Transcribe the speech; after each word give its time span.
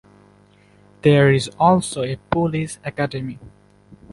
There 1.03 1.31
is 1.31 1.49
also 1.59 2.01
a 2.01 2.15
Police 2.31 2.79
Academy. 2.83 3.37